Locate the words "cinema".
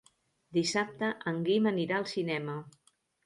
2.15-2.57